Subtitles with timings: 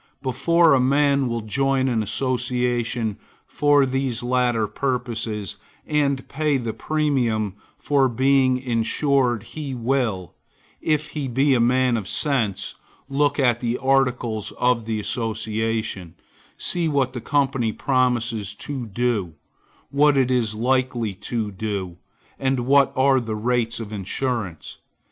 [0.23, 7.53] Before a man will join an association for these latter purposes, and pay the premium
[7.77, 10.33] for being insured, he will,
[10.81, 12.73] if he be a man of sense,
[13.09, 16.15] look at the articles of the association;
[16.57, 19.35] see what the company promises to do;
[19.91, 21.97] what it is likely to do;
[22.39, 24.79] and what are the rates of insurance.